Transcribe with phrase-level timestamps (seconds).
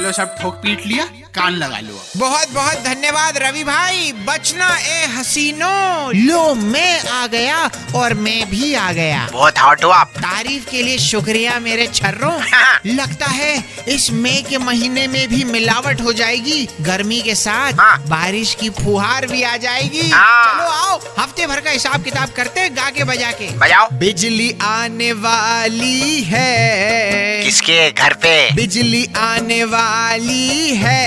[0.00, 1.04] चलो सब ठोक पीट लिया
[1.34, 7.58] कान लगा लो बहुत बहुत धन्यवाद रवि भाई। बचना ए हसीनो। लो मैं आ गया
[7.94, 12.32] और मैं भी आ गया। बहुत हॉट हो आप। तारीफ़ के लिए शुक्रिया मेरे छर्रों।
[12.86, 13.52] लगता है
[13.88, 18.70] इस मई के महीने में भी मिलावट हो जाएगी। गर्मी के साथ हाँ। बारिश की
[18.70, 23.04] फुहार भी आ जाएगी। हाँ। चलो आओ हफ़्ते भर का हिसाब किताब करते गा के
[23.04, 26.79] बजा के। बजाओ। बिजली आने वाली है।
[27.70, 30.99] किसके घर पे। बिजली आने वाली है।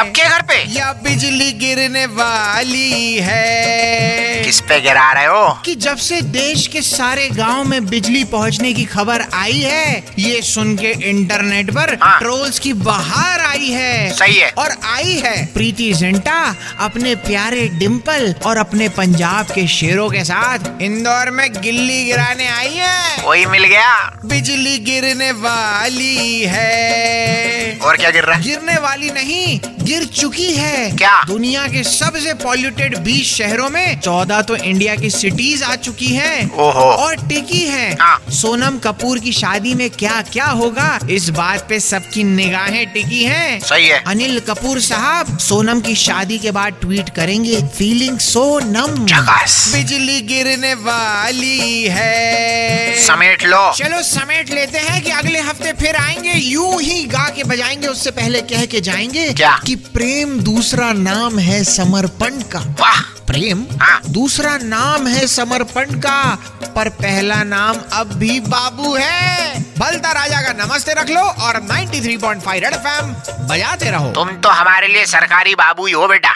[0.00, 0.72] सबके घर पे?
[0.72, 5.62] या बिजली गिरने वाली है। किस पे गिरा रहे हो?
[5.64, 10.42] कि जब से देश के सारे गाँव में बिजली पहुँचने की खबर आई है ये
[10.42, 15.46] सुन के इंटरनेट पर हाँ। ट्रोल्स की बहार आई है। सही है। और आई है।
[15.46, 22.04] प्रीति जिंटा अपने प्यारे डिम्पल और अपने पंजाब के शेरों के साथ इंदौर में गिल्ली
[22.04, 27.49] गिराने आई है। वही मिल गया। बिजली गिरने वाली है।
[27.90, 28.36] और क्या गिर रहा?
[28.36, 31.24] है गिरने वाली नहीं गिर चुकी है। क्या?
[31.24, 36.46] दुनिया के सबसे पॉल्यूटेड 20 शहरों में 14 तो इंडिया की सिटीज़ आ चुकी है
[36.46, 40.98] ओहो। और टिकी है। हाँ। सोनम कपूर की शादी में क्या क्या होगा?
[41.10, 46.38] इस बात पे सबकी निगाहें टिकी हैं। सही है। अनिल कपूर साहब सोनम की शादी
[46.38, 49.06] के बाद ट्वीट करेंगे फीलिंग सो नम
[49.72, 56.32] बिजली गिरने वाली है। समेट लो। चलो समेट लेते हैं कि अगले हफ़्ते फिर आएँगे
[56.32, 59.60] यूँ ही गा के बजाएँगे। उससे पहले कह के जाएँगे क्या?
[59.66, 66.38] कि प्रेम दूसरा नाम है समर्पण का। वाह। प्रेम हाँ। दूसरा नाम है समर्पण का
[66.76, 72.20] पर पहला नाम अब भी बाबू है। बलता राजा का नमस्ते रख लो और 93.5
[72.20, 72.62] पॉइंट फाइव
[73.46, 76.32] बजाते रहो। तुम तो हमारे लिए सरकारी बाबू ही हो बेटा।